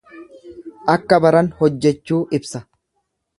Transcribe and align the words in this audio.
Akka 0.93 1.19
baran 1.25 1.51
hojjechuu 1.59 2.21
ibsa. 2.39 2.63